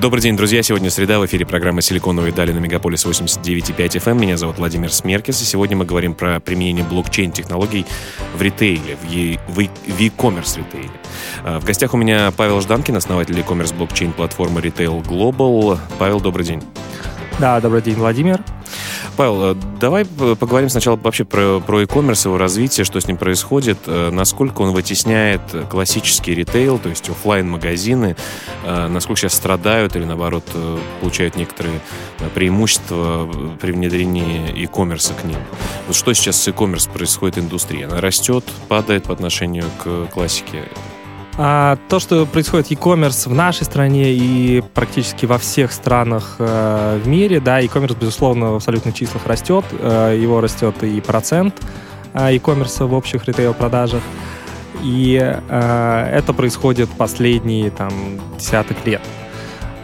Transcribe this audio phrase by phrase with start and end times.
[0.00, 0.62] Добрый день, друзья.
[0.62, 1.18] Сегодня среда.
[1.18, 4.16] В эфире программа «Силиконовые дали» на Мегаполис 89.5 FM.
[4.16, 5.42] Меня зовут Владимир Смеркис.
[5.42, 7.84] И сегодня мы говорим про применение блокчейн-технологий
[8.36, 8.96] в ритейле,
[9.48, 10.92] в e-commerce ритейле.
[11.42, 15.80] А, в гостях у меня Павел Жданкин, основатель e-commerce блокчейн-платформы Retail Global.
[15.98, 16.62] Павел, добрый день.
[17.40, 18.40] Да, добрый день, Владимир.
[19.16, 23.78] Павел, э, давай поговорим сначала вообще про, про e-commerce, его развитие, что с ним происходит,
[23.86, 28.16] э, насколько он вытесняет классический ритейл, то есть офлайн магазины
[28.64, 30.44] э, насколько сейчас страдают или, наоборот,
[31.00, 31.80] получают некоторые
[32.34, 33.28] преимущества
[33.60, 35.38] при внедрении e-commerce к ним.
[35.86, 37.82] Вот что сейчас с e-commerce происходит в индустрии?
[37.82, 40.64] Она растет, падает по отношению к классике?
[41.40, 47.06] А то, что происходит e-commerce в нашей стране и практически во всех странах э, в
[47.06, 49.64] мире, да, e-commerce, безусловно, в абсолютных числах растет.
[49.78, 51.54] Э, его растет и процент
[52.12, 54.02] э, e-commerce в общих ритейл-продажах.
[54.82, 57.92] И э, это происходит последние там,
[58.36, 59.02] десяток лет.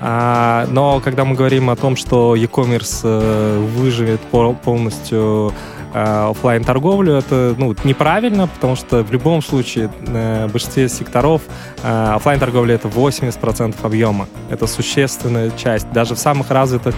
[0.00, 5.52] А, но когда мы говорим о том, что e-commerce э, выживет полностью
[5.94, 11.42] Э, офлайн торговлю это ну, неправильно, потому что в любом случае э, в большинстве секторов
[11.84, 14.26] э, офлайн торговля это 80% объема.
[14.50, 15.88] Это существенная часть.
[15.92, 16.96] Даже в самых развитых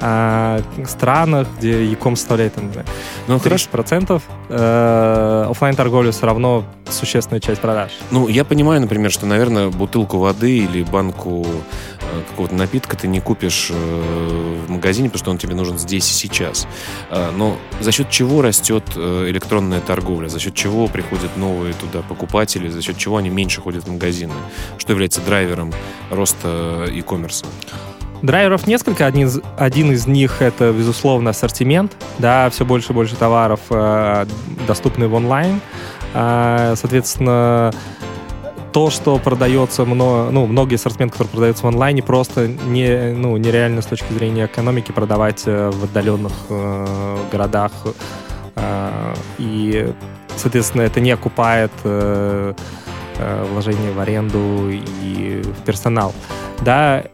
[0.00, 2.70] э, странах, где Яком составляет там,
[3.26, 7.92] ну, 30%, э, офлайн торговля все равно существенная часть продаж.
[8.10, 11.46] Ну, я понимаю, например, что, наверное, бутылку воды или банку
[12.00, 16.08] э, какого-то напитка ты не купишь э, в магазине, потому что он тебе нужен здесь
[16.10, 16.66] и сейчас.
[17.10, 20.28] Э, но за счет чего растет электронная торговля?
[20.28, 22.68] За счет чего приходят новые туда покупатели?
[22.68, 24.34] За счет чего они меньше ходят в магазины?
[24.78, 25.72] Что является драйвером
[26.10, 27.44] роста e-commerce?
[28.26, 29.06] Драйверов несколько.
[29.06, 31.96] Один из, один из них это, безусловно, ассортимент.
[32.18, 34.26] Да, все больше и больше товаров э,
[34.66, 35.60] доступны в онлайн.
[36.12, 37.72] Э, соответственно,
[38.72, 43.80] то, что продается, много, ну, многие ассортимент, который продается в онлайне, просто не, ну, нереально
[43.80, 47.70] с точки зрения экономики продавать э, в отдаленных э, городах.
[48.56, 49.94] Э, и,
[50.36, 52.54] соответственно, это не окупает э,
[53.18, 56.12] э, вложение в аренду и в персонал.
[56.60, 57.04] Да,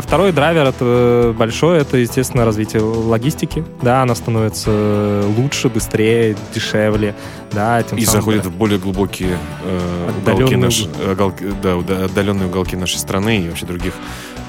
[0.00, 3.64] второй драйвер это большой, это, естественно, развитие логистики.
[3.82, 7.14] Да, она становится лучше, быстрее, дешевле.
[7.50, 8.48] Да, тем и самым, заходит да.
[8.48, 13.94] в более глубокие э, уголки, наш, уголки, да, отдаленные уголки нашей страны и вообще других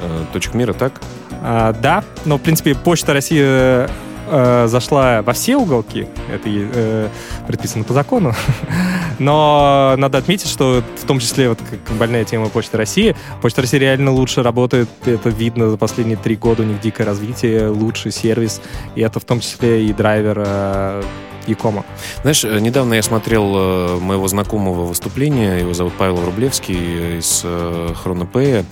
[0.01, 1.01] э, точек мира, так?
[1.41, 7.09] А, да, но, в принципе, Почта России э, зашла во все уголки, это э,
[7.47, 8.33] предписано по закону,
[9.19, 13.77] но надо отметить, что в том числе вот как больная тема Почты России, Почта России
[13.77, 18.61] реально лучше работает, это видно за последние три года, у них дикое развитие, лучший сервис,
[18.95, 21.03] и это в том числе и драйвер э,
[21.47, 21.85] Якома.
[22.21, 27.93] Знаешь, э, недавно я смотрел э, моего знакомого выступления, его зовут Павел Рублевский из э,
[27.95, 28.65] Хронопея.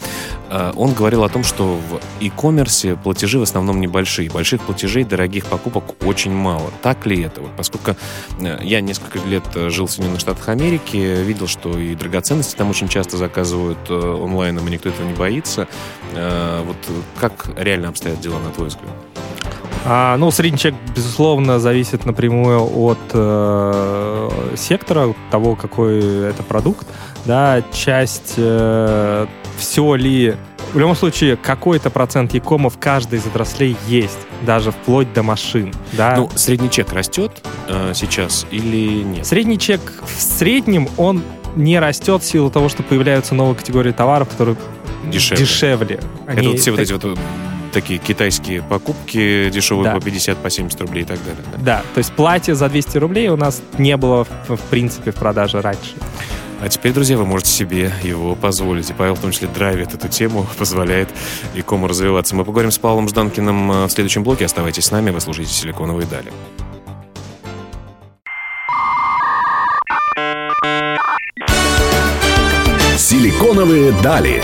[0.76, 4.30] Он говорил о том, что в e-commerce платежи в основном небольшие.
[4.30, 6.72] Больших платежей, дорогих покупок очень мало.
[6.82, 7.40] Так ли это?
[7.40, 7.96] Вот, поскольку
[8.62, 13.16] я несколько лет жил в Соединенных Штатах Америки, видел, что и драгоценности там очень часто
[13.16, 15.70] заказывают онлайном, и никто этого не боится.
[16.14, 16.78] Вот
[17.18, 18.92] как реально обстоят дела, на твой взгляд?
[19.84, 26.88] А, ну, средний чек, безусловно, зависит напрямую от э, сектора, того, какой это продукт.
[27.25, 29.25] Да, часть, э,
[29.58, 30.36] все ли...
[30.74, 35.74] В любом случае, какой-то процент якома в каждой из отраслей есть, даже вплоть до машин.
[35.94, 36.16] Да?
[36.16, 37.31] Ну, средний чек растет
[37.68, 39.25] э, сейчас или нет?
[39.25, 41.24] Средний чек в среднем, он
[41.56, 44.56] не растет в силу того, что появляются новые категории товаров, которые
[45.08, 45.46] дешевле.
[45.46, 46.00] дешевле.
[46.28, 46.80] Они, это вот все так...
[46.80, 47.20] вот эти вот
[47.72, 49.96] такие китайские покупки дешевые да.
[49.96, 51.44] по 50, по 70 рублей и так далее.
[51.52, 51.58] Да?
[51.58, 55.16] да, то есть платье за 200 рублей у нас не было в, в принципе в
[55.16, 55.96] продаже раньше.
[56.62, 58.88] А теперь, друзья, вы можете себе его позволить.
[58.91, 61.09] И Павел в том числе драйвит эту тему, позволяет
[61.56, 62.35] и кому развиваться.
[62.35, 64.46] Мы поговорим с Павлом Жданкиным э, в следующем блоке.
[64.46, 66.32] Оставайтесь с нами, вы слушаете «Силиконовые дали».
[72.96, 74.44] «Силиконовые дали».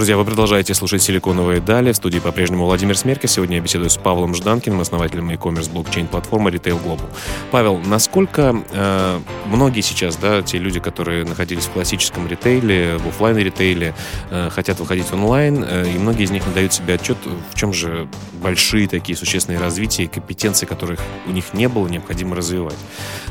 [0.00, 1.92] Друзья, вы продолжаете слушать «Силиконовые дали».
[1.92, 3.32] В студии по-прежнему Владимир Смеркис.
[3.32, 7.06] Сегодня я беседую с Павлом Жданкиным, основателем e-commerce блокчейн-платформы Retail Global.
[7.50, 13.36] Павел, насколько э, многие сейчас, да, те люди, которые находились в классическом ритейле, в офлайн
[13.36, 13.94] ритейле,
[14.30, 17.18] э, хотят выходить онлайн, э, и многие из них не дают себе отчет,
[17.50, 18.08] в чем же
[18.42, 22.78] большие такие существенные развития и компетенции, которых у них не было, необходимо развивать.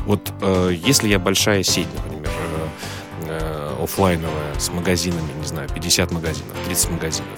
[0.06, 2.30] Вот э, если я большая сеть, например,
[3.82, 7.28] офлайновая с магазинами, не знаю, 50 магазинов, 30 магазинов.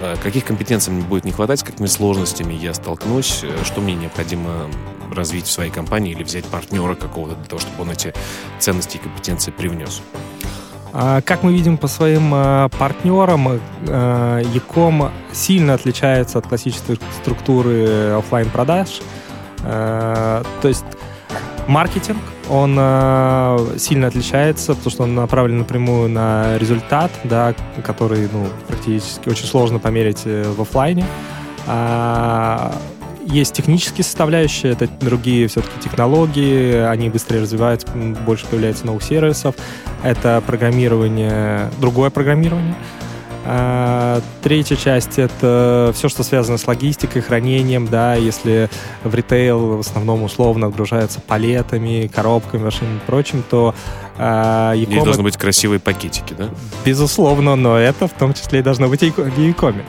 [0.00, 4.68] Э, каких компетенций мне будет не хватать, какими сложностями я столкнусь, э, что мне необходимо
[5.12, 8.14] развить в своей компании или взять партнера какого-то для того, чтобы он эти
[8.58, 10.02] ценности и компетенции привнес.
[10.92, 18.50] А, как мы видим по своим а, партнерам, Яком сильно отличается от классической структуры офлайн
[18.50, 19.00] продаж
[19.62, 20.84] То есть
[21.68, 22.18] маркетинг,
[22.50, 22.74] он
[23.78, 27.54] сильно отличается, потому что он направлен напрямую на результат, да,
[27.84, 31.04] который ну, практически очень сложно померить э, в офлайне.
[31.66, 32.74] А,
[33.26, 37.86] есть технические составляющие, это другие все-таки технологии, они быстрее развиваются,
[38.26, 39.54] больше появляется новых сервисов.
[40.02, 42.74] Это программирование, другое программирование.
[43.44, 48.68] А, третья часть— это все, что связано с логистикой, хранением, да, если
[49.04, 53.74] в ритейл в основном условно отгружаются палетами, коробками, машинами и прочим, то
[54.18, 56.48] а, e должны быть красивые пакетики, да?
[56.84, 59.84] Безусловно, но это в том числе и должно быть и в e-коме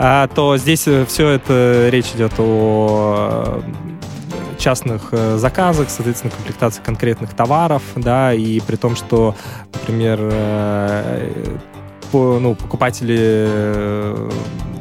[0.00, 6.80] а, то здесь э, все это речь идет о э, частных э, заказах, соответственно, комплектации
[6.80, 9.34] конкретных товаров, да, и при том, что,
[9.74, 10.20] например,
[12.40, 13.46] ну, покупатели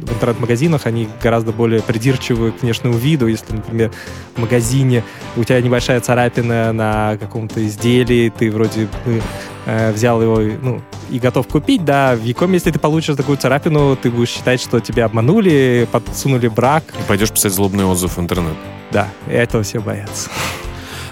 [0.07, 3.27] в интернет-магазинах, они гораздо более придирчивы к внешнему виду.
[3.27, 3.91] Если, например,
[4.35, 5.03] в магазине
[5.35, 9.21] у тебя небольшая царапина на каком-то изделии, ты вроде бы
[9.65, 13.95] э, взял его ну, и готов купить, да, в Якоме, если ты получишь такую царапину,
[13.95, 16.83] ты будешь считать, что тебя обманули, подсунули брак.
[16.99, 18.55] И пойдешь писать злобный отзыв в интернет.
[18.91, 20.29] Да, и этого все боятся.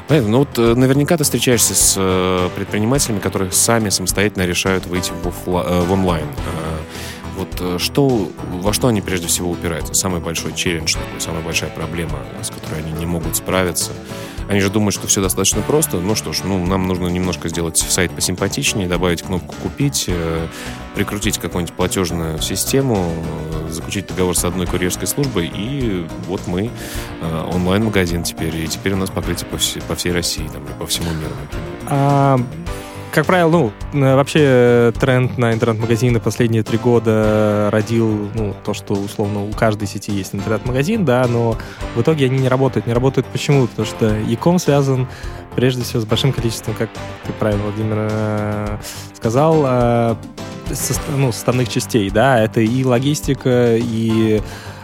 [0.07, 0.29] Понятно.
[0.29, 5.27] Ну вот э, наверняка ты встречаешься с э, предпринимателями, которые сами самостоятельно решают выйти в,
[5.27, 6.27] офла- э, в онлайн.
[7.35, 9.93] Вот что, во что они прежде всего упираются?
[9.93, 13.91] Самый большой челлендж такой, самая большая проблема, с которой они не могут справиться–
[14.47, 15.97] они же думают, что все достаточно просто.
[15.97, 20.09] Ну что ж, ну, нам нужно немножко сделать сайт посимпатичнее, добавить кнопку «Купить»,
[20.93, 23.11] прикрутить какую-нибудь платежную систему,
[23.69, 26.69] заключить договор с одной курьерской службой, и вот мы
[27.21, 28.55] э, онлайн-магазин теперь.
[28.55, 31.33] И теперь у нас покрытие по, всей, по всей России, там, по всему миру.
[31.87, 32.39] А,
[33.15, 38.93] как правило, ну, э, вообще тренд на интернет-магазины последние три года родил, ну, то, что,
[38.93, 41.57] условно, у каждой сети есть интернет-магазин, да, но
[41.95, 42.87] в итоге они не работают.
[42.87, 43.67] Не работают почему?
[43.67, 45.07] Потому что e связан
[45.55, 46.89] прежде всего с большим количеством, как
[47.25, 48.77] ты правильно, Владимир, э,
[49.13, 50.17] сказал,
[50.69, 50.73] э,
[51.15, 54.41] ну, составных частей, да, это и логистика, и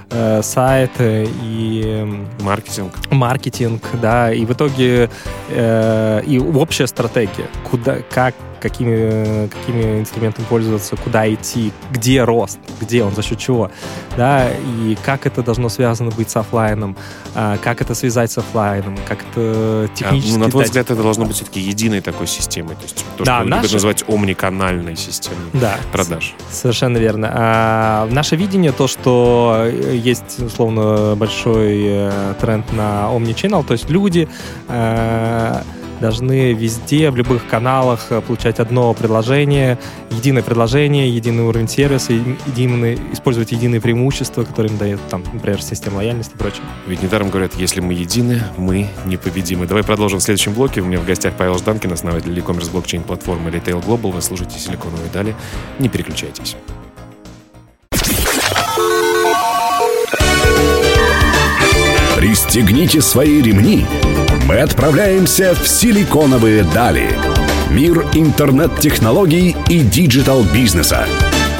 [0.10, 2.08] э, сайт и
[2.42, 2.94] маркетинг.
[3.10, 5.10] Маркетинг, да, и в итоге
[5.50, 13.04] э, и общая стратегия, куда, как какими, какими инструментами пользоваться, куда идти, где рост, где
[13.04, 13.72] он, за счет чего,
[14.16, 16.96] да, и как это должно связано быть с офлайном,
[17.36, 20.36] а, как это связать с офлайном, как это технически...
[20.36, 20.70] А, ну, на твой дать...
[20.70, 23.62] взгляд, это должно быть все-таки единой такой системой, то есть то, да, что наша...
[23.62, 26.36] любят называть омниканальной системой да, продаж.
[26.52, 27.32] Совершенно верно.
[27.34, 34.28] А, наше видение то, что есть, условно, большой э, тренд на omnichannel, то есть люди
[34.68, 35.62] э,
[36.02, 39.78] должны везде, в любых каналах э, получать одно предложение,
[40.10, 45.98] единое предложение, единый уровень сервиса, единый, использовать единые преимущества, которые им дает, там, например, система
[45.98, 46.64] лояльности и прочее.
[46.88, 49.68] Ведь недаром говорят, если мы едины, мы непобедимы.
[49.68, 50.82] Давай продолжим в следующем блоке.
[50.82, 54.12] У меня в гостях Павел Жданкин, основатель e-commerce блокчейн-платформы Retail Global.
[54.12, 55.36] Вы слушаете «Силиконовые дали».
[55.80, 56.58] Не переключайтесь.
[62.18, 63.86] Пристегните свои ремни
[64.52, 67.08] мы отправляемся в силиконовые дали.
[67.70, 71.08] Мир интернет-технологий и digital-бизнеса.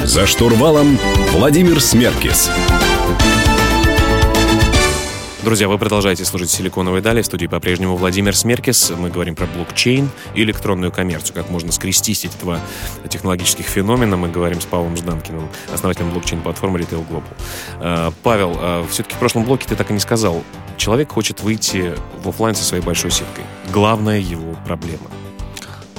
[0.04, 0.98] За штурвалом
[1.30, 2.50] Владимир Смеркис.
[5.42, 7.22] Друзья, вы продолжаете слушать «Силиконовые дали».
[7.22, 8.92] В студии по-прежнему Владимир Смеркис.
[8.96, 11.34] Мы говорим про блокчейн и электронную коммерцию.
[11.34, 12.60] Как можно скрестить эти два
[13.08, 14.18] технологических феномена.
[14.18, 17.24] Мы говорим с Павлом Жданкиным, основателем блокчейн-платформы Retail Global.
[17.80, 20.44] Э, Павел, э, все-таки в прошлом блоке ты так и не сказал.
[20.82, 23.44] Человек хочет выйти в офлайн со своей большой сеткой.
[23.72, 25.08] Главная его проблема–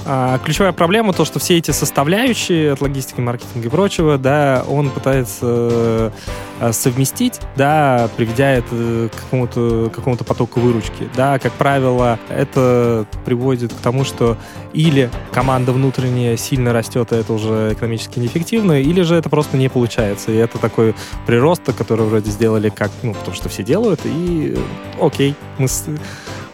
[0.06, 4.90] а, ключевая проблема то, что все эти составляющие от логистики, маркетинга и прочего, да, он
[4.90, 6.12] пытается
[6.60, 11.08] э, совместить, да, приведя это к какому-то какому потоку выручки.
[11.16, 14.36] Да, как правило, это приводит к тому, что
[14.72, 19.68] или команда внутренняя сильно растет, и это уже экономически неэффективно, или же это просто не
[19.68, 20.32] получается.
[20.32, 20.94] И это такой
[21.26, 24.56] прирост, который вроде сделали как, ну, потому что все делают, и
[25.00, 25.68] окей, мы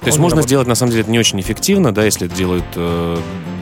[0.00, 2.64] то есть можно сделать, на самом деле, это не очень эффективно, да, если это делают
[2.74, 3.18] э,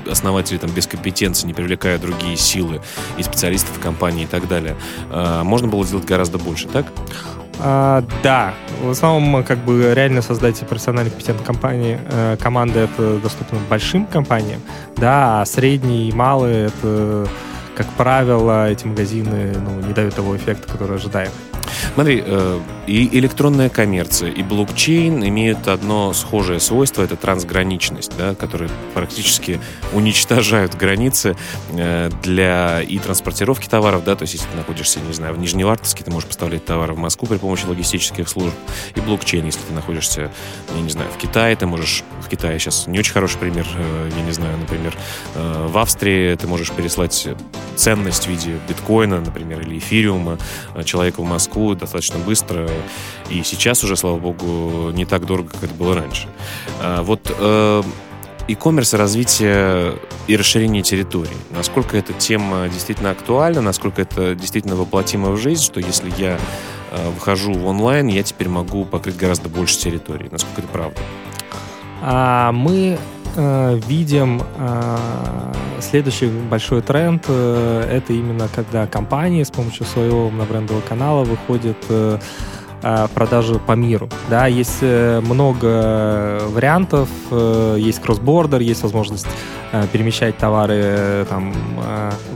[0.09, 2.81] основатели там без компетенции, не привлекая другие силы
[3.17, 4.77] и специалистов компании и так далее.
[5.11, 6.87] Э, можно было сделать гораздо больше, так?
[7.61, 13.59] А, да, в основном как бы реально создать профессиональной компетентной компании, э, команды это доступно
[13.69, 14.61] большим компаниям,
[14.97, 17.27] да, а средние и малые это,
[17.77, 21.33] как правило, эти магазины ну, не дают того эффекта, который ожидаем.
[21.95, 28.71] Смотри, э, и электронная коммерция, и блокчейн имеют одно схожее свойство, это трансграничность, да, которые
[28.95, 29.61] практически
[29.93, 31.37] уничтожают границы
[31.73, 36.05] э, для и транспортировки товаров, да, то есть если ты находишься, не знаю, в Нижневартовске,
[36.05, 38.55] ты можешь поставлять товары в Москву при помощи логистических служб,
[38.95, 40.31] и блокчейн, если ты находишься,
[40.75, 44.11] я не знаю, в Китае, ты можешь, в Китае сейчас не очень хороший пример, э,
[44.17, 44.97] я не знаю, например,
[45.35, 47.29] в Австрии ты можешь переслать
[47.77, 50.39] ценность в виде биткоина, например, или эфириума
[50.85, 52.69] человеку в Москву, достаточно быстро.
[53.31, 56.29] И сейчас уже, слава богу, не так дорого, как это было раньше.
[56.81, 57.83] А, вот э,
[58.49, 59.95] e-commerce, развитие
[60.27, 61.37] и расширение территорий.
[61.51, 66.39] Насколько эта тема действительно актуальна, насколько это действительно воплотимо в жизнь, что если я
[66.91, 70.29] э, выхожу в онлайн, я теперь могу покрыть гораздо больше территорий.
[70.31, 71.01] Насколько это правда?
[72.01, 72.99] А, мы
[73.39, 74.97] э, видим э,
[75.81, 77.25] следующий большой тренд.
[77.29, 82.19] Э, это именно когда компании с помощью своего брендового канала выходят э,
[83.15, 84.09] продажи по миру.
[84.31, 89.27] Да, есть э, много вариантов, э, есть кроссбордер, есть возможность
[89.71, 91.53] Э, перемещать товары там,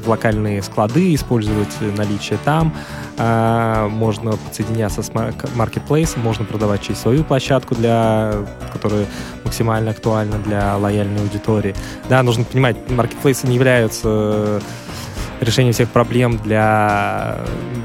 [0.05, 2.75] в локальные склады, использовать наличие там.
[3.19, 5.13] Можно подсоединяться с
[5.55, 8.35] маркетплейсом, можно продавать через свою площадку, для,
[8.73, 9.07] которая
[9.45, 11.75] максимально актуальна для лояльной аудитории.
[12.09, 14.61] Да, нужно понимать, маркетплейсы не являются
[15.43, 17.39] решением всех проблем для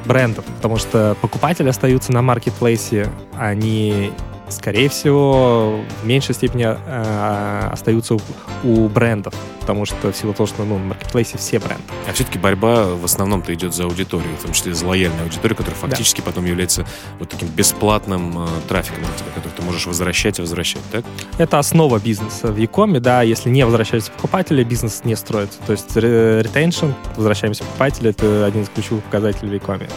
[0.05, 4.11] брендов, потому что покупатели остаются на маркетплейсе, они
[4.49, 8.19] скорее всего, в меньшей степени э, остаются у,
[8.63, 11.83] у брендов, потому что в силу того, что ну, на маркетплейсе все бренды.
[12.07, 15.79] А все-таки борьба в основном-то идет за аудиторию, в том числе за лояльную аудиторию, которая
[15.79, 16.27] фактически да.
[16.27, 16.85] потом является
[17.19, 21.05] вот таким бесплатным э, трафиком тебя, который ты можешь возвращать и возвращать, так?
[21.37, 25.59] Это основа бизнеса в Якоме, да, если не возвращаются покупатели, бизнес не строится.
[25.65, 29.89] То есть ретеншн, возвращаемся покупатели, это один из ключевых показателей в Якоме.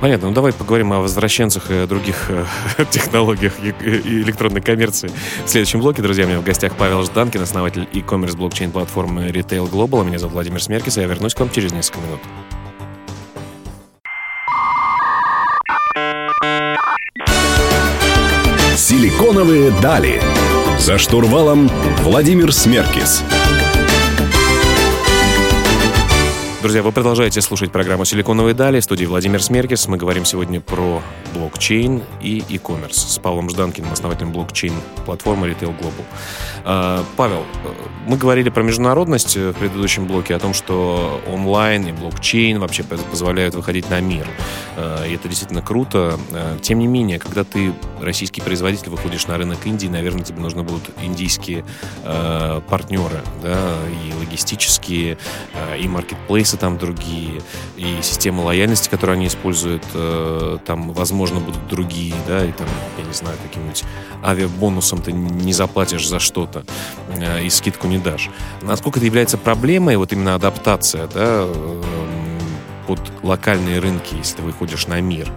[0.00, 2.44] Понятно, ну давай поговорим о возвращенцах и других э,
[2.90, 5.10] технологиях электронной коммерции.
[5.44, 9.70] В следующем блоке, друзья, у меня в гостях Павел Жданкин, основатель e-commerce блокчейн платформы Retail
[9.70, 10.04] Global.
[10.04, 12.20] Меня зовут Владимир Смеркис, и я вернусь к вам через несколько минут.
[18.76, 20.20] Силиконовые дали.
[20.78, 21.70] За штурвалом
[22.02, 23.22] Владимир Смеркис.
[26.64, 28.80] Друзья, вы продолжаете слушать программу «Силиконовые дали».
[28.80, 29.86] В студии Владимир Смеркис.
[29.86, 31.02] Мы говорим сегодня про
[31.34, 36.04] блокчейн и e-commerce с Павлом Жданкиным, основателем блокчейн-платформы Retail Global.
[36.64, 37.68] А, Павел, э,
[38.06, 43.54] мы говорили про международность в предыдущем блоке, о том, что онлайн и блокчейн вообще позволяют
[43.54, 44.26] выходить на мир.
[44.78, 46.18] А, и это действительно круто.
[46.62, 50.84] Тем не менее, когда ты российский производитель, выходишь на рынок Индии, наверное, тебе нужны будут
[51.02, 51.62] индийские
[52.70, 53.58] партнеры, да,
[54.06, 55.18] и логистические,
[55.78, 57.42] и маркетплейсы сервисы там другие,
[57.76, 62.66] и системы лояльности, которые они используют, э, там, возможно, будут другие, да, и там,
[62.98, 63.84] я не знаю, каким-нибудь
[64.22, 66.64] авиабонусом ты не заплатишь за что-то
[67.08, 68.30] э, и скидку не дашь.
[68.62, 71.82] Насколько это является проблемой, вот именно адаптация, да, э,
[72.86, 75.30] под локальные рынки, если ты выходишь на мир,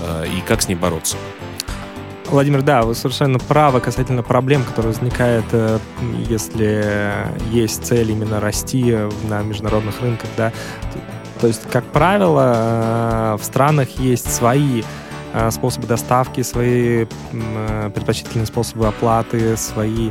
[0.00, 1.16] э, и как с ней бороться?
[2.30, 5.78] Владимир, да, вы совершенно правы касательно проблем, которые возникают, э,
[6.28, 8.96] если есть цель именно расти
[9.28, 10.52] на международных рынках, да.
[11.40, 14.82] То есть, как правило, э, в странах есть свои
[15.32, 17.06] э, способы доставки, свои
[17.94, 20.10] предпочтительные способы оплаты, свои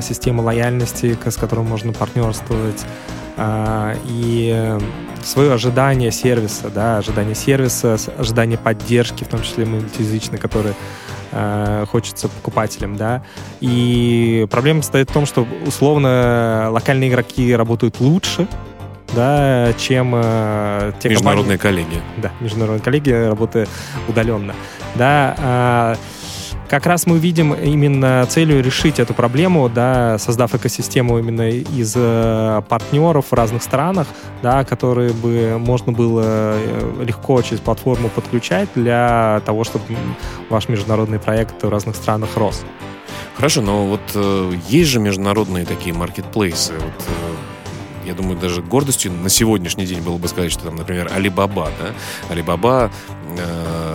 [0.00, 2.84] системы лояльности, с которыми можно партнерствовать,
[4.06, 4.78] и
[5.22, 10.74] свое ожидание сервиса, да, ожидание сервиса, ожидание поддержки, в том числе мультиязычной, которые
[11.32, 13.22] э, хочется покупателям, да.
[13.60, 18.48] И проблема состоит в том, что условно локальные игроки работают лучше,
[19.14, 22.02] да, чем э, те международные компании, коллеги.
[22.18, 23.66] Да, международные коллеги, работая
[24.08, 24.54] удаленно.
[24.96, 26.19] Да, э,
[26.70, 32.62] как раз мы видим именно целью решить эту проблему, да, создав экосистему именно из э,
[32.68, 34.06] партнеров в разных странах,
[34.40, 39.84] да, которые бы можно было э, легко через платформу подключать для того, чтобы
[40.48, 42.62] ваш международный проект в разных странах рос.
[43.34, 46.74] Хорошо, но вот э, есть же международные такие маркетплейсы.
[46.74, 51.10] Вот, э, я думаю, даже гордостью на сегодняшний день было бы сказать, что там, например,
[51.14, 52.92] Alibaba, да, Alibaba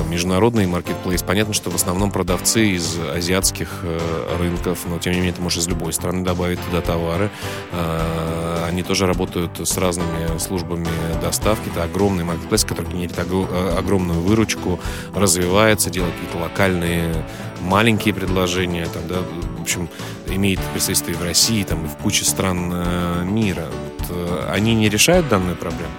[0.10, 1.22] международный маркетплейс.
[1.24, 5.60] Понятно, что в основном продавцы из азиатских э, рынков, но тем не менее ты можешь
[5.60, 7.30] из любой страны добавить туда товары.
[7.72, 10.88] Э, они тоже работают с разными службами
[11.22, 11.70] доставки.
[11.70, 14.80] Это огромный маркетплейс, который генерит э, огромную выручку,
[15.14, 17.26] развивается, делает какие-то локальные
[17.62, 19.16] маленькие предложения, там, да,
[19.58, 19.90] в общем,
[20.28, 23.66] имеет представительство и в России, там, и в куче стран э, мира.
[23.66, 25.92] Вот, э, они не решают данную проблему?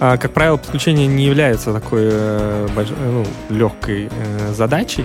[0.00, 2.88] А, как правило, подключение не является такой э, больш...
[2.90, 5.04] ну, легкой э, задачей,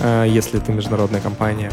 [0.00, 1.70] э, если это международная компания.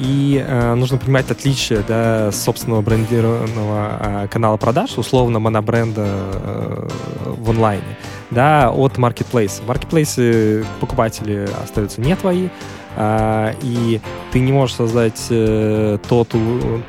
[0.00, 6.88] И э, нужно понимать отличие да, собственного брендированного э, канала продаж, условно монобренда э,
[7.26, 7.96] в онлайне,
[8.30, 9.62] да, от маркетплейса.
[9.62, 12.50] В маркетплейсе покупатели остаются не твои, э,
[12.96, 14.00] и
[14.32, 16.28] ты не можешь создать э, тот,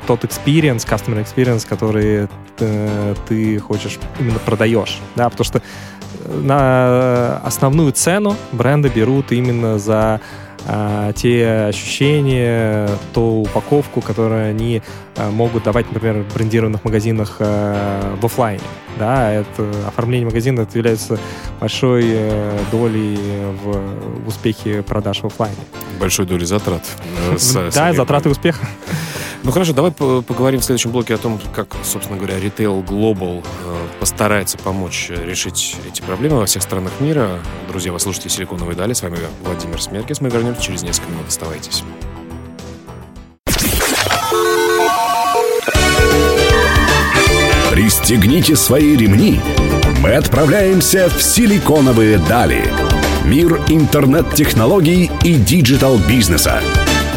[0.06, 5.62] тот experience, customer experience, который э, ты хочешь именно продаешь, да, потому что
[6.28, 10.20] на основную цену бренды берут именно за
[10.66, 14.82] а, те ощущения, ту упаковку, которую они
[15.16, 18.62] а, могут давать, например, в брендированных магазинах а, в офлайне.
[18.98, 21.18] Да, это оформление магазина это является
[21.60, 23.18] большой э, долей
[23.62, 25.56] в, в успехе продаж в офлайне.
[26.00, 26.82] Большой долей затрат.
[27.30, 28.66] Э, да, затраты успеха.
[29.46, 33.86] Ну хорошо, давай поговорим в следующем блоке о том, как, собственно говоря, Retail Global э,
[34.00, 37.38] постарается помочь решить эти проблемы во всех странах мира.
[37.68, 38.92] Друзья, вы слушаете «Силиконовые дали».
[38.92, 40.20] С вами Владимир Смеркис.
[40.20, 41.28] Мы вернемся через несколько минут.
[41.28, 41.84] Оставайтесь.
[47.70, 49.40] Пристегните свои ремни.
[50.02, 52.64] Мы отправляемся в «Силиконовые дали».
[53.24, 56.60] Мир интернет-технологий и digital-бизнеса.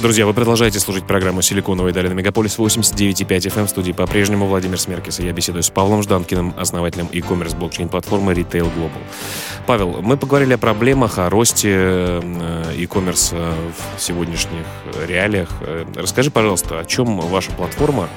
[0.00, 3.66] Друзья, вы продолжаете слушать программу «Силиконовые дали» на Мегаполис 89.5 FM.
[3.66, 5.20] В студии по-прежнему Владимир Смеркис.
[5.20, 9.02] И я беседую с Павлом Жданкиным, основателем e-commerce блокчейн-платформы Retail Global.
[9.66, 13.36] Павел, мы поговорили о проблемах, о росте э, e-commerce
[13.96, 14.64] в сегодняшних
[15.06, 15.50] реалиях.
[15.60, 18.08] Э, расскажи, пожалуйста, о чем ваша платформа,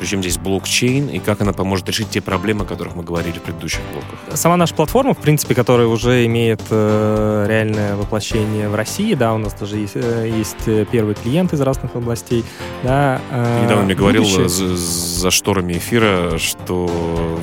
[0.00, 3.42] причем здесь блокчейн, и как она поможет решить те проблемы, о которых мы говорили в
[3.42, 4.36] предыдущих блоках?
[4.36, 9.38] Сама наша платформа, в принципе, которая уже имеет э, реальное воплощение в России, да, у
[9.38, 12.44] нас даже есть, есть первый клиент, клиенты из разных областей.
[12.82, 16.86] Да, э, недавно мне говорил за, за шторами эфира, что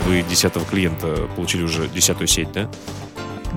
[0.05, 2.69] вы десятого клиента получили уже десятую сеть, да?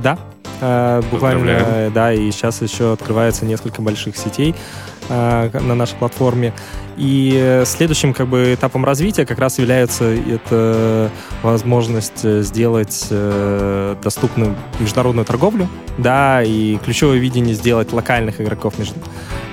[0.02, 0.18] Да,
[0.60, 4.54] э, буквально, да, и сейчас еще открывается несколько больших сетей
[5.08, 6.52] э, на нашей платформе.
[6.96, 11.10] И следующим как бы этапом развития как раз является это
[11.42, 18.96] возможность сделать э, доступным международную торговлю, да, и ключевое видение сделать локальных игроков между,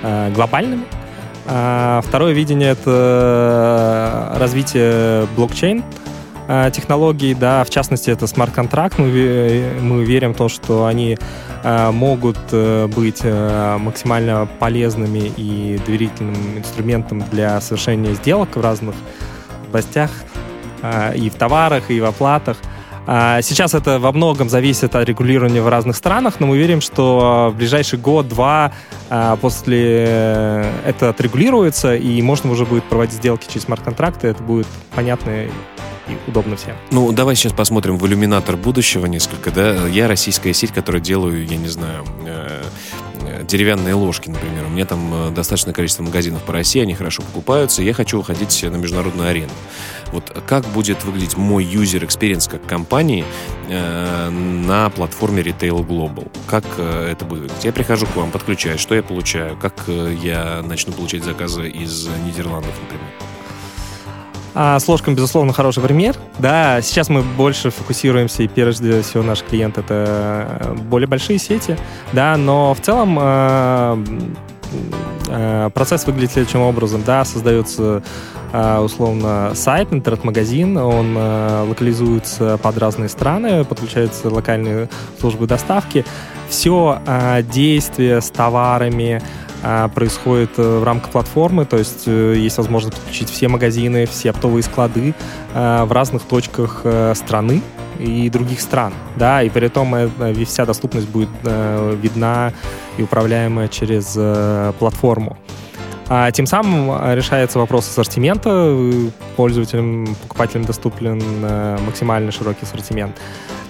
[0.02, 0.86] э, глобальными.
[1.48, 6.15] А второе видение это развитие блокчейн, Э,
[6.74, 9.00] технологий, да, в частности, это смарт-контракт.
[9.00, 9.08] Мы,
[9.82, 11.18] мы верим в то, что они
[11.64, 18.96] э, могут э, быть максимально полезными и доверительным инструментом для совершения сделок в разных
[19.68, 20.12] областях,
[21.16, 22.58] и в товарах, и в оплатах.
[23.08, 27.58] Сейчас это во многом зависит от регулирования в разных странах, но мы верим, что в
[27.58, 28.72] ближайший год-два
[29.42, 30.04] после
[30.86, 35.46] это отрегулируется, и можно уже будет проводить сделки через смарт-контракты, это будет понятно
[36.08, 36.76] и удобно всем.
[36.92, 39.88] Ну, давай сейчас посмотрим в иллюминатор будущего несколько, да.
[39.88, 42.64] Я российская сеть, которая делаю, я не знаю, э,
[43.48, 44.66] деревянные ложки, например.
[44.66, 48.64] У меня там э, достаточное количество магазинов по России, они хорошо покупаются, я хочу выходить
[48.64, 49.52] на международную арену.
[50.12, 53.26] Вот как будет выглядеть мой юзер experience как компании
[53.70, 56.32] э, на платформе Retail Global?
[56.48, 57.66] Как э, это будет выглядеть?
[57.66, 59.58] Я прихожу к вам, подключаюсь, что я получаю?
[59.58, 63.10] Как э, я начну получать заказы из Нидерландов, например?
[64.58, 66.16] А с ложками, безусловно, хороший пример.
[66.40, 71.78] Да, сейчас мы больше фокусируемся, и прежде всего наш клиент— это э, более большие сети,
[72.14, 74.06] да, но в целом э,
[75.28, 78.02] э, процесс выглядит следующим образом, да, создается
[78.54, 81.18] условно сайт, интернет-магазин, он
[81.68, 84.88] локализуется под разные страны, подключаются локальные
[85.20, 86.06] службы доставки,
[86.48, 87.00] все
[87.52, 89.22] действие с товарами,
[89.94, 94.62] происходит э, в рамках платформы, то есть э, есть возможность подключить все магазины, все оптовые
[94.62, 95.16] склады
[95.54, 97.62] а, в разных точках э, страны
[97.98, 100.12] и других стран, да, и при этом
[100.46, 102.52] вся доступность будет видна
[102.98, 104.18] и управляемая через
[104.78, 105.38] платформу.
[106.08, 108.78] А тем самым решается вопрос ассортимента,
[109.36, 111.20] пользователям, покупателям доступен
[111.84, 113.16] максимально широкий ассортимент.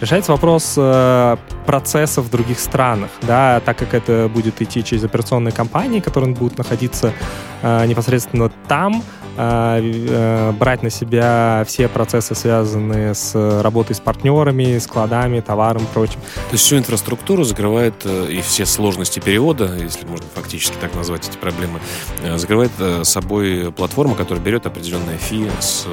[0.02, 5.54] Решается вопрос э, процессов в других странах, да, так как это будет идти через операционные
[5.54, 7.14] компании, которые будут находиться
[7.62, 14.78] э, непосредственно там, а, э, брать на себя все процессы, связанные с работой с партнерами,
[14.80, 16.20] складами, товаром и прочим.
[16.36, 21.28] То есть всю инфраструктуру закрывает э, и все сложности перевода, если можно фактически так назвать
[21.28, 21.80] эти проблемы,
[22.24, 22.72] э, закрывает
[23.04, 25.86] собой платформа, которая берет определенные фи с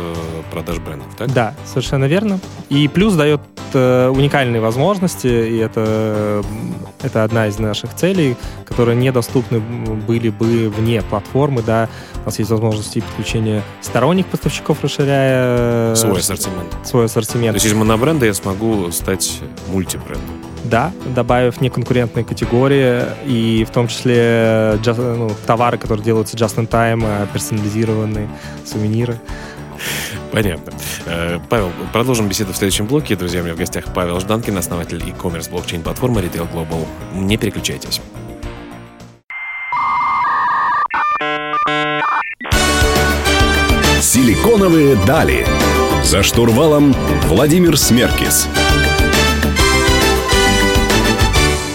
[0.51, 1.33] продаж брендов, так?
[1.33, 2.39] Да, совершенно верно.
[2.69, 3.41] И плюс дает
[3.75, 6.45] уникальные возможности, и это,
[7.01, 11.89] это одна из наших целей, которые недоступны были бы вне платформы, да,
[12.23, 13.03] у нас есть возможности
[13.33, 15.93] подключения сторонних поставщиков, расширяя...
[15.93, 16.77] Э, свой ассортимент.
[16.85, 17.53] Свой ассортимент.
[17.53, 20.23] То есть из монобренда я смогу стать мультибрендом.
[20.65, 26.69] Да, добавив неконкурентные категории, и в том числе just, ну, товары, которые делаются just in
[26.69, 28.29] time, э, персонализированные,
[28.65, 29.19] сувениры.
[30.31, 30.73] Понятно.
[31.07, 33.17] Э, Павел, продолжим беседу в следующем блоке.
[33.17, 36.87] Друзья, у меня в гостях Павел Жданкин, основатель e-commerce блокчейн-платформы Retail Global.
[37.15, 38.01] Не переключайтесь.
[44.15, 45.47] Силиконовые дали.
[46.05, 46.95] За штурвалом
[47.29, 48.47] Владимир Смеркис.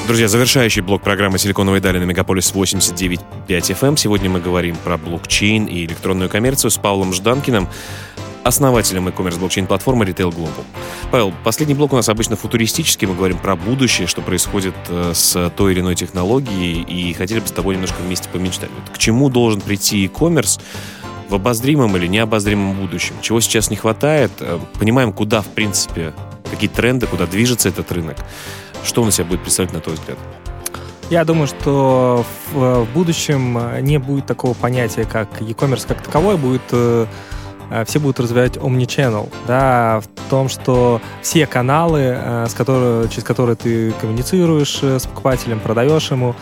[0.05, 3.87] Друзья, завершающий блок программы «Силиконовые дали» на Мегаполис 89.5 FM.
[3.87, 3.97] Эм.
[3.97, 7.67] Сегодня мы говорим про блокчейн и электронную коммерцию с Павлом Жданкиным,
[8.43, 10.63] основателем e-commerce блокчейн-платформы Retail Global.
[11.09, 15.51] Павел, последний блок у нас обычно футуристический, мы говорим про будущее, что происходит э, с
[15.57, 18.69] той или иной технологией, и хотели бы с тобой немножко вместе помечтать.
[18.69, 20.61] Вот к чему должен прийти e-commerce
[21.29, 23.15] в обозримом или необозримом будущем.
[23.21, 26.13] Чего сейчас не хватает, э, понимаем, куда, в принципе,
[26.49, 28.17] какие тренды, куда движется этот рынок.
[28.83, 30.17] Что он из себя будет представлять, на твой взгляд?
[31.09, 36.63] Я думаю, что в, в будущем не будет такого понятия, как e-commerce как таковой, будет
[36.71, 37.05] э,
[37.85, 43.55] все будут развивать omnichannel, да, в том, что все каналы, э, с которых, через которые
[43.55, 46.35] ты коммуницируешь с покупателем, продаешь ему,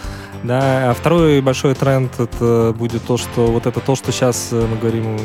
[0.43, 4.67] да, а второй большой тренд это будет то, что вот это то, что сейчас э,
[4.69, 5.17] мы говорим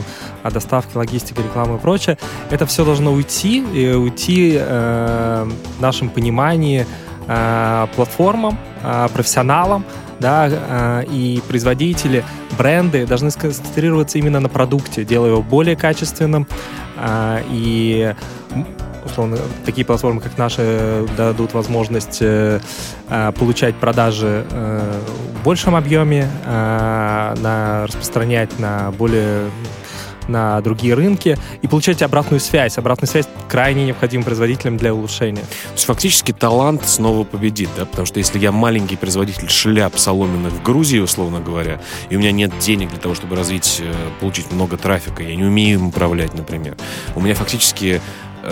[0.42, 2.18] о доставке, логистике, рекламе и прочее,
[2.50, 6.86] это все должно уйти и уйти э, в нашем понимании
[7.26, 9.84] э, платформам, э, профессионалам,
[10.20, 12.24] да, э, и производители,
[12.56, 16.46] бренды должны сконцентрироваться именно на продукте, делая его более качественным.
[16.96, 18.14] Э, и
[19.04, 22.61] условно, такие платформы, как наши, дадут возможность э,
[23.09, 25.00] э, получать продажи э,
[25.35, 26.28] в большем объеме,
[27.83, 29.50] распространять на более
[30.30, 32.78] на другие рынки и получать обратную связь.
[32.78, 35.42] Обратная связь крайне необходима производителям для улучшения.
[35.42, 37.84] То есть фактически талант снова победит, да?
[37.84, 42.32] Потому что если я маленький производитель шляп соломенных в Грузии, условно говоря, и у меня
[42.32, 46.34] нет денег для того, чтобы развить, э, получить много трафика, я не умею им управлять,
[46.34, 46.76] например,
[47.14, 48.00] у меня фактически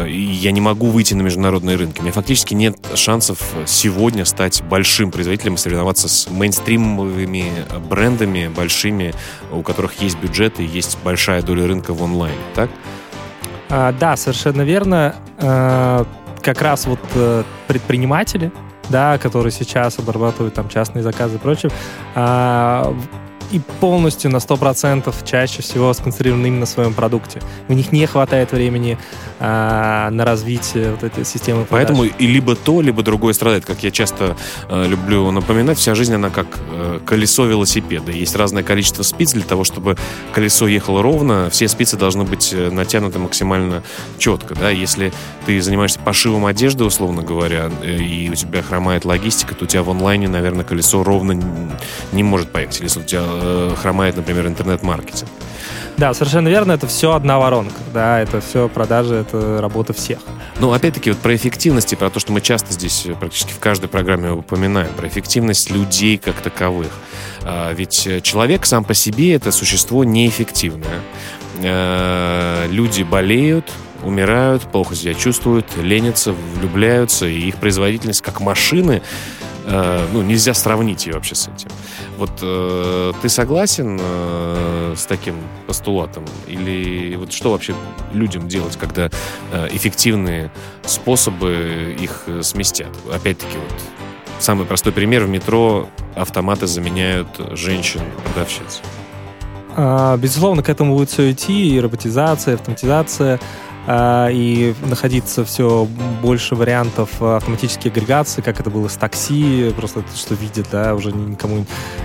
[0.06, 2.00] я не могу выйти на международные рынки.
[2.00, 7.52] У меня фактически нет шансов сегодня стать большим производителем и соревноваться с мейнстримовыми
[7.88, 9.14] брендами большими,
[9.52, 12.70] у которых есть бюджеты и есть большая доля рынка в онлайне, так?
[13.70, 15.14] А, да, совершенно верно.
[15.38, 16.06] А,
[16.42, 18.50] как раз вот а, предприниматели,
[18.88, 21.70] да, которые сейчас обрабатывают там частные заказы и прочее,
[22.14, 22.94] а,
[23.50, 27.40] и полностью на 100% чаще всего сконцентрированы именно на своем продукте.
[27.68, 28.98] У них не хватает времени
[29.40, 31.88] а, на развитие вот этой системы продаж.
[31.88, 33.64] Поэтому и либо то, либо другое страдает.
[33.64, 34.36] Как я часто
[34.68, 38.12] э, люблю напоминать, вся жизнь, она как э, колесо велосипеда.
[38.12, 39.96] Есть разное количество спиц для того, чтобы
[40.32, 41.50] колесо ехало ровно.
[41.50, 43.82] Все спицы должны быть э, натянуты максимально
[44.18, 44.54] четко.
[44.54, 44.70] Да?
[44.70, 45.12] Если
[45.46, 49.82] ты занимаешься пошивом одежды, условно говоря, э, и у тебя хромает логистика, то у тебя
[49.82, 51.40] в онлайне, наверное, колесо ровно
[52.12, 52.80] не может поехать.
[52.80, 55.30] Если у тебя э, хромает, например, интернет-маркетинг.
[55.96, 60.18] Да, совершенно верно, это все одна воронка, да, это все продажи, это работа всех.
[60.60, 63.58] Ну, опять-таки, вот про эффективность и про то, что мы часто здесь э, практически в
[63.58, 66.92] каждой программе упоминаем, про эффективность людей как таковых.
[67.42, 71.00] А, ведь человек сам по себе это существо неэффективное.
[71.64, 73.64] А, люди болеют,
[74.02, 79.02] умирают, плохо себя чувствуют, ленятся, влюбляются, и их производительность как машины
[79.70, 81.68] Э, ну, нельзя сравнить ее вообще с этим.
[82.16, 86.24] Вот э, ты согласен э, с таким постулатом?
[86.46, 87.74] Или вот что вообще
[88.12, 89.10] людям делать, когда
[89.52, 90.50] э, эффективные
[90.86, 92.90] способы их э, сместят?
[93.12, 93.80] Опять-таки, вот
[94.38, 98.80] самый простой пример в метро автоматы заменяют женщин-продавщиц.
[99.76, 103.38] А, безусловно, к этому будет все идти, и роботизация, и автоматизация.
[103.88, 105.88] Э, и находиться все
[106.22, 111.64] больше вариантов автоматической агрегации, как это было с такси, просто что видит, да, уже никому,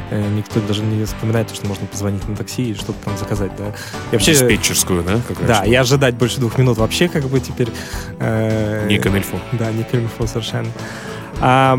[0.10, 3.68] э, никто даже не вспоминает, что можно позвонить на такси и что-то там заказать, да.
[4.12, 5.20] И вообще, Диспетчерскую, да?
[5.46, 7.70] Да, и ожидать больше двух минут вообще как бы теперь...
[8.20, 9.38] Э, не камильфо.
[9.52, 10.70] Да, не камильфо совершенно.
[11.42, 11.78] А,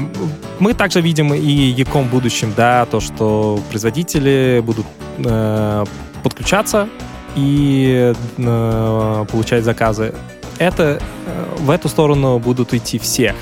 [0.59, 4.87] мы также видим и Яком в будущем, да, то, что производители будут
[5.19, 5.85] э,
[6.23, 6.89] подключаться
[7.37, 10.15] и э, получать заказы.
[10.59, 13.35] Это э, в эту сторону будут идти все.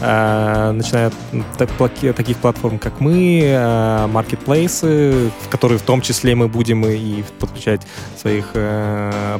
[0.00, 1.10] Э, начиная
[1.58, 7.22] от таких платформ, как мы, э, маркетплейсы, в которые в том числе мы будем и
[7.38, 7.82] подключать
[8.16, 8.52] своих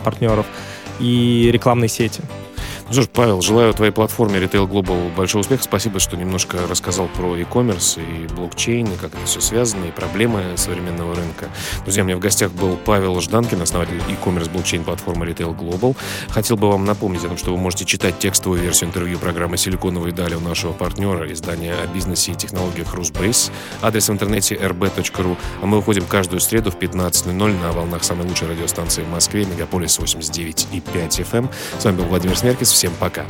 [0.04, 0.46] партнеров,
[1.00, 2.22] и рекламные сети.
[2.88, 5.64] Ну что ж, Павел, желаю твоей платформе Retail Global большого успеха.
[5.64, 10.52] Спасибо, что немножко рассказал про e-commerce и блокчейн, и как это все связано, и проблемы
[10.54, 11.48] современного рынка.
[11.82, 15.96] Друзья, у меня в гостях был Павел Жданкин, основатель e-commerce блокчейн платформы Retail Global.
[16.28, 20.12] Хотел бы вам напомнить о том, что вы можете читать текстовую версию интервью программы «Силиконовые
[20.12, 23.50] дали» у нашего партнера, издания о бизнесе и технологиях Rusbase.
[23.82, 25.36] Адрес в интернете rb.ru.
[25.60, 29.98] А мы выходим каждую среду в 15.00 на волнах самой лучшей радиостанции в Москве, Мегаполис
[29.98, 31.48] 89 и 5 FM.
[31.80, 32.75] С вами был Владимир Смеркис.
[32.76, 33.24] Всем пока.